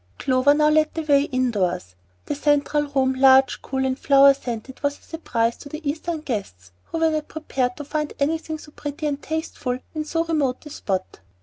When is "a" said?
4.97-5.01, 10.65-10.71